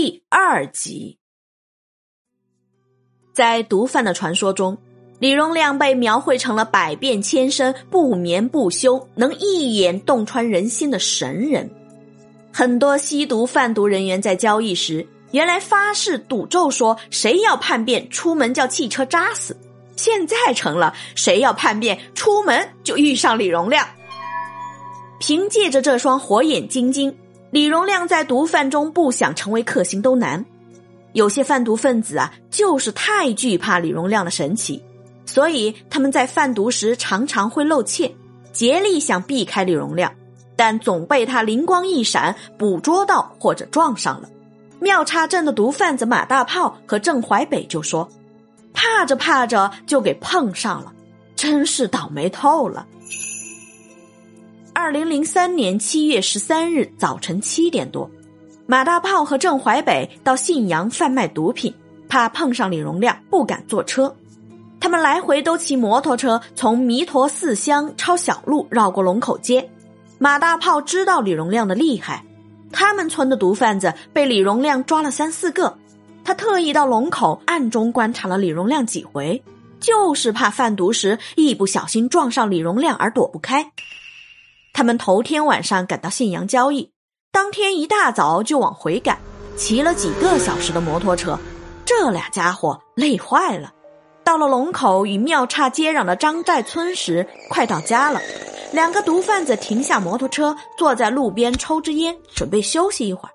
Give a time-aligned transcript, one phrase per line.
[0.00, 1.18] 第二集，
[3.34, 4.78] 在毒贩的传说中，
[5.18, 11.68] 李荣亮被描绘成了百变千身、不眠不休、能一眼洞穿人心的神人。
[12.52, 19.52] 很多吸毒贩毒人员在交易时，原来发誓赌咒说谁要叛变，出门叫汽车扎死；
[19.96, 23.84] 现在成了谁要叛变，出门就遇上李荣亮。
[25.18, 27.18] 凭借着这双火眼金睛。
[27.50, 30.44] 李荣亮在毒贩中不想成为克星都难，
[31.12, 34.84] 有些贩毒分子啊，就是太惧怕李荣亮的神奇，
[35.24, 38.14] 所以他们在贩毒时常常会露怯，
[38.52, 40.12] 竭力想避开李荣亮，
[40.56, 44.28] 但总被他灵光一闪捕捉到或者撞上了。
[44.80, 48.08] 妙叉镇的毒贩子马大炮和郑淮北就说
[48.74, 50.92] ：“怕着怕着就给碰上了，
[51.34, 52.86] 真是倒霉透了。”
[54.80, 58.08] 二零零三年七月十三日早晨七点多，
[58.64, 61.74] 马大炮和郑淮北到信阳贩卖毒品，
[62.08, 64.14] 怕碰上李荣亮，不敢坐车。
[64.78, 69.68] 他们来回都骑摩托车，从弥陀寺乡抄小路绕过龙口街。
[70.16, 72.24] 马大炮知道李荣亮的厉害，
[72.70, 75.76] 他们村的毒贩子被李荣亮抓了三四个，
[76.22, 79.42] 他特意到龙口暗中观察了李荣亮几回，
[79.80, 83.72] 就是怕贩毒时一不小心撞上李荣亮而躲不开。
[84.78, 86.92] 他们头天晚上赶到信阳交易，
[87.32, 89.18] 当天一大早就往回赶，
[89.56, 91.36] 骑了几个小时的摩托车，
[91.84, 93.72] 这俩家伙累坏了。
[94.22, 98.20] 到了龙口与庙岔接壤的张寨村时，快到家了。
[98.70, 103.32] 两个毒贩子停下摩托车，坐在路边抽支烟，准备休息一会儿。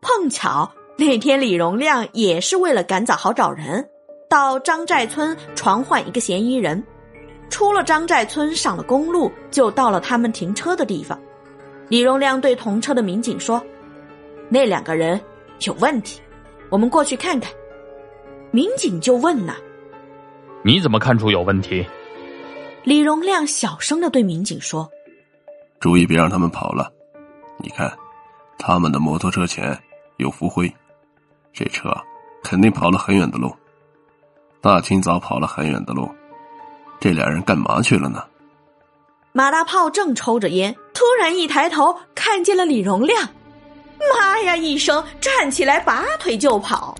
[0.00, 3.84] 碰巧那天李荣亮也是为了赶早好找人，
[4.30, 6.80] 到张寨村传唤一个嫌疑人。
[7.48, 11.18] 出了张寨村，上了公路，就到了他们停车的地方。
[11.88, 13.64] 李荣亮对同车的民警说
[14.50, 15.20] ：“那两个人
[15.60, 16.20] 有问题，
[16.68, 17.52] 我们过去看看。”
[18.50, 19.54] 民警就问呐
[20.64, 21.86] ：“你怎么看出有问题？”
[22.82, 24.88] 李荣亮小声的对民警说
[25.80, 26.92] ：“注意别让他们跑了。
[27.58, 27.92] 你看，
[28.58, 29.78] 他们的摩托车前
[30.16, 30.72] 有浮灰，
[31.52, 31.90] 这车
[32.42, 33.54] 肯定跑了很远的路，
[34.60, 36.08] 大清早跑了很远的路。”
[37.00, 38.22] 这俩人干嘛去了呢？
[39.32, 43.28] 马大炮正抽着烟，突然一抬头看见了李荣亮，
[44.14, 46.96] 妈呀一声站起来拔腿就跑。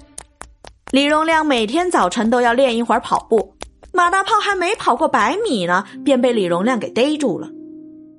[0.91, 3.57] 李荣亮每天早晨都要练一会儿跑步，
[3.93, 7.49] 马大炮还没跑过百米呢，便被李荣亮给逮住了。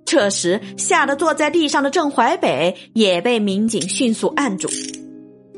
[0.03, 4.67] 这时吓得坐在地上的郑淮北也被民警迅速按住。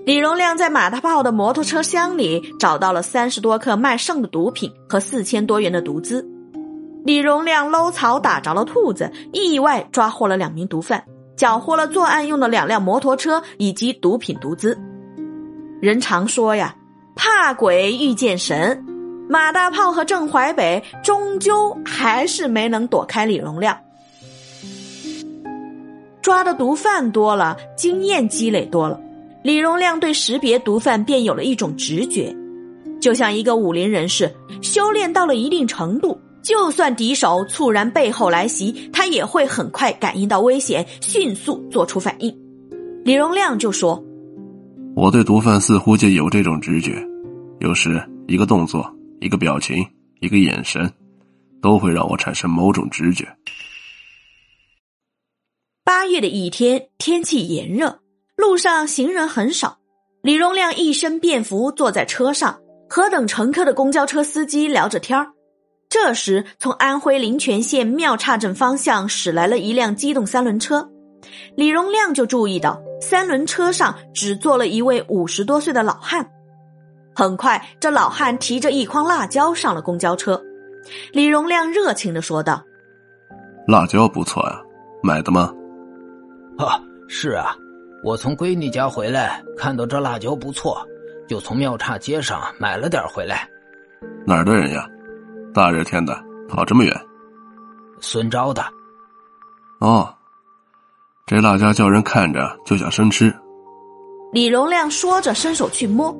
[0.09, 6.27] 李荣亮在马大炮的摩托车厢里找到了三十多克卖剩的毒品和四千多元的毒资。
[7.05, 11.03] 李荣亮搂草打着了兔子，意外抓获了两名毒贩，
[11.37, 14.75] 缴获了作案用的两辆摩托车以及毒品毒资。
[15.79, 16.75] 人常说呀，
[17.15, 18.83] 怕鬼遇见神，
[19.29, 23.77] 马大炮和郑淮北终究还是没能躲开李荣亮。
[26.19, 28.99] 抓的毒贩多了，经验积累多了。
[29.43, 32.35] 李荣亮对识别毒贩便有了一种直觉，
[32.99, 42.35] 就像一个武林人士修炼到了一定程度，就算敌手猝然背后来袭，他也会很快感应到危险，迅速做出反应。
[43.05, 44.03] 李荣亮就说
[44.93, 47.01] ：“我对毒贩似乎就有这种直觉，
[47.59, 49.85] 有时一个动作、一个表情、
[50.19, 50.91] 一个眼神，
[51.61, 53.25] 都会让我产生某种直觉。”
[55.85, 58.01] 八月的一天，天气炎热。
[58.39, 59.79] 路上行人很少，
[60.21, 62.57] 李荣亮一身便服坐在车上，
[62.87, 65.27] 和等乘客的公交车司机聊着天
[65.89, 70.89] 这时，从安徽临泉县庙岔镇方向驶来了一辆机动三轮车，
[71.57, 76.25] 李荣亮就注意到三轮车上只坐了一位五十多岁的老汉。
[77.13, 80.41] 很快，这老汉提着一筐辣椒上了公交车，
[81.11, 82.63] 李荣亮热情的说道
[83.67, 84.61] ：“辣椒不错呀，
[85.03, 85.53] 买的吗
[86.57, 86.79] ？”“啊，
[87.09, 87.53] 是啊。”
[88.01, 90.87] 我从闺女家回来，看到这辣椒不错，
[91.27, 93.47] 就从庙岔街上买了点回来。
[94.25, 94.87] 哪儿的人呀？
[95.53, 96.17] 大热天的
[96.47, 96.93] 跑这么远？
[97.99, 98.63] 孙昭的。
[99.81, 100.13] 哦，
[101.25, 103.33] 这辣椒叫人看着就想生吃。
[104.31, 106.15] 李荣亮说着，伸手去摸，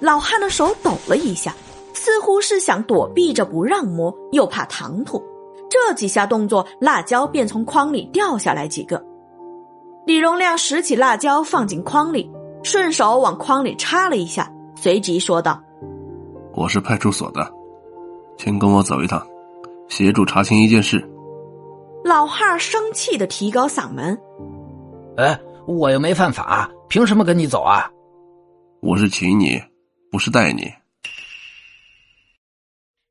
[0.00, 1.52] 老汉的手抖了一下，
[1.94, 5.20] 似乎是想躲避着不让摸，又怕唐突。
[5.68, 9.04] 这几下动作，辣椒便从筐里掉下来几个。
[10.06, 12.30] 李荣亮拾起辣椒放进筐里，
[12.62, 15.60] 顺手往筐里插了一下，随即说道
[16.54, 17.52] ：“我是派出所的，
[18.38, 19.26] 请跟我走一趟，
[19.88, 21.04] 协助查清一件事。”
[22.04, 24.16] 老汉生气的提高嗓门
[25.18, 25.36] ：“哎，
[25.66, 27.90] 我又没犯法，凭什么跟你走啊？
[28.80, 29.60] 我是请你，
[30.12, 30.72] 不是带你。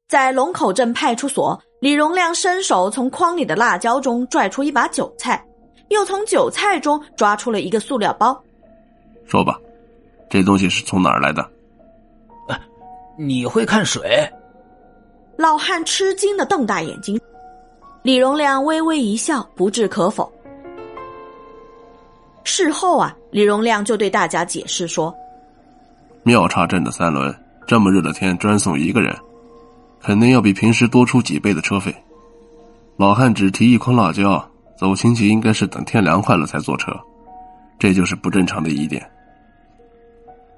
[0.08, 5.46] 在龙口镇派出所，李荣亮伸手从筐里的辣椒中拽出一把韭菜，
[5.90, 8.42] 又从韭菜中抓出了一个塑料包。
[9.26, 9.60] 说吧，
[10.30, 11.48] 这东西是从哪儿来的？
[13.18, 14.30] 你会看水？
[15.38, 17.20] 老汉吃惊的瞪大眼睛。
[18.04, 20.32] 李荣亮微微一笑，不置可否。
[22.44, 25.14] 事后啊，李荣亮就对大家解释说
[26.24, 27.34] ：“妙岔镇的三轮，
[27.66, 29.16] 这么热的天专送一个人。”
[30.02, 31.92] 肯定要比平时多出几倍的车费。
[32.96, 36.92] 老汉只提一筐辣椒，走亲戚应该是等天凉快了才坐车，
[37.80, 39.10] 这就是不正常的疑点。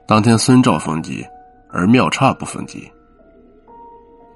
[0.07, 1.25] 当天孙兆封缉，
[1.69, 2.89] 而妙差不封缉。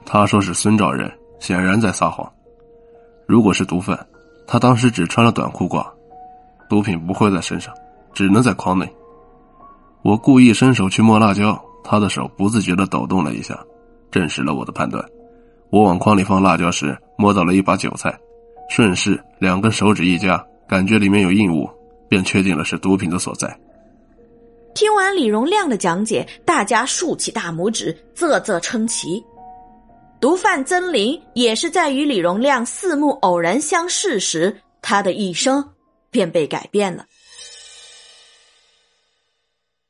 [0.05, 2.29] 他说是孙兆人，显然在撒谎。
[3.25, 3.97] 如果是毒贩，
[4.45, 5.85] 他当时只穿了短裤褂，
[6.69, 7.73] 毒品不会在身上，
[8.13, 8.91] 只能在筐内。
[10.01, 13.57] 我故意伸手去摸辣椒，他的手不自觉的抖动了一下。
[14.11, 15.01] 证实了我的判断。
[15.69, 18.13] 我往筐里放辣椒时，摸到了一把韭菜，
[18.73, 21.69] 顺势两根手指一夹，感觉里面有硬物，
[22.07, 23.59] 便确定了是毒品的所在。
[24.73, 29.21] 听完李荣亮的讲解，大家竖起大拇指，啧啧称奇。
[30.21, 35.73] 毒贩曾林也是在与李荣亮四目偶然相视时，他的一生
[36.09, 37.05] 便被改变了。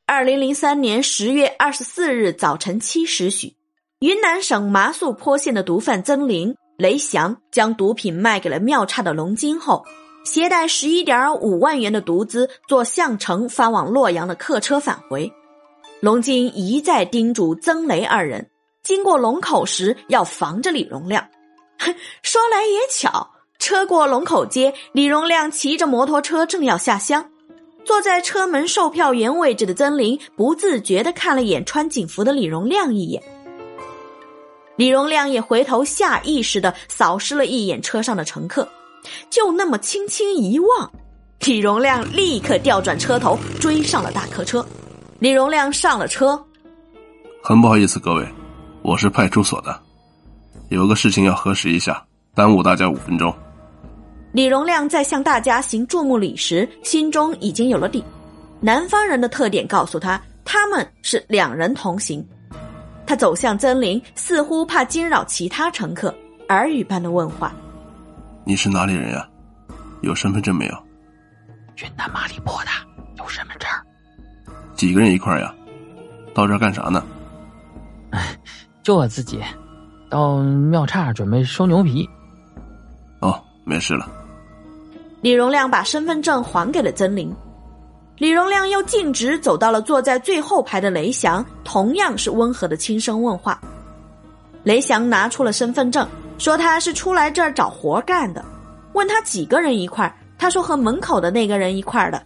[0.07, 3.53] 二零零三年十月二十四日早晨七时许。
[3.99, 9.85] 云南省麻宿坡县的毒贩曾林、雷祥将毒品卖给了庙岔的龙金后，
[10.25, 15.31] 携带十一点五万元的毒资，坐项城发往洛阳的客车返回。
[15.99, 18.49] 龙金一再叮嘱曾雷二人，
[18.81, 21.23] 经过龙口时要防着李荣亮。
[22.23, 23.29] 说来也巧，
[23.59, 27.29] 车过龙口街，李荣亮骑着摩托车正要下乡，
[27.85, 33.21] 坐在车门售票员位置的曾林不自觉地看了眼穿警服的李荣亮一眼。
[34.81, 38.67] 李荣亮也回头，下意识的扫视了一眼车上的乘客，
[39.29, 40.91] 就那么轻轻一望，
[41.41, 44.65] 李荣亮立刻调转车头追上了大客车。
[45.19, 46.43] 李荣亮上了车，
[47.43, 48.27] 很不好意思，各位，
[48.81, 49.79] 我是派出所的，
[50.69, 53.31] 有个事情要核实一下，耽误大家五分钟。
[54.33, 58.03] 李荣亮在向大家行注目礼时，心中已经有了底。
[58.59, 62.27] 南方人的特点告诉他，他们是两人同行。
[63.05, 66.13] 他走向曾林，似乎怕惊扰其他乘客，
[66.49, 67.51] 耳语般的问话
[68.45, 69.27] ：“你是哪里人呀？
[70.01, 70.73] 有身份证没有
[71.83, 72.69] ？”“云南马里坡的，
[73.17, 73.69] 有身份证。
[74.75, 75.53] ”“几个人一块呀？
[76.33, 77.03] 到这儿干啥呢
[78.81, 79.41] ？”“就我自己，
[80.09, 82.09] 到庙岔准备收牛皮。
[83.19, 84.09] ”“哦，没事了。”
[85.21, 87.31] 李荣亮把身份证还给了曾林。
[88.21, 93.59] 李荣亮又径直走到了坐在最后排的雷翔，同样是温和的轻声问话。
[94.61, 96.07] 雷翔拿出了身份证，
[96.37, 98.45] 说他是出来这儿找活干的。
[98.93, 102.23] 问他几个人一块儿，他说和门口的那个人一块儿的。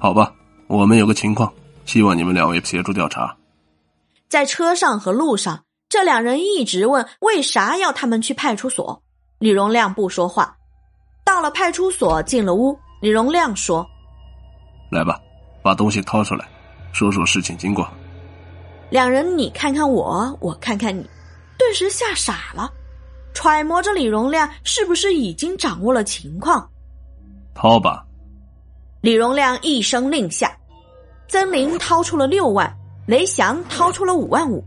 [0.00, 0.32] 好吧，
[0.66, 1.52] 我们有个情况，
[1.84, 3.36] 希望你们两位协助调查。
[4.28, 9.00] 在车上和路上，这两人一直问为啥要他们去派出所。
[9.38, 10.56] 李荣亮不说话。
[11.24, 13.88] 到了派出所，进了屋，李荣亮说。
[14.90, 15.20] 来吧，
[15.62, 16.48] 把东西掏出来，
[16.92, 17.88] 说说事情经过。
[18.90, 21.08] 两人你看看我，我看看你，
[21.58, 22.72] 顿时吓傻了，
[23.34, 26.66] 揣摩着李荣亮是不是已经掌握了情况。
[27.54, 28.04] 掏吧。
[29.00, 30.56] 李荣亮一声令下，
[31.28, 32.74] 曾林掏出了六万，
[33.06, 34.64] 雷翔掏出了五万五。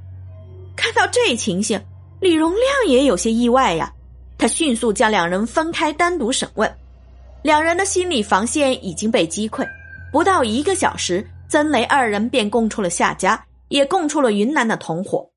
[0.76, 1.84] 看到这情形，
[2.20, 3.92] 李荣亮也有些意外呀。
[4.38, 6.72] 他迅速将两人分开单独审问，
[7.42, 9.68] 两人的心理防线已经被击溃。
[10.12, 15.31] 不到一个小时，曾雷二人便供出了夏家，也供出了云南的同伙。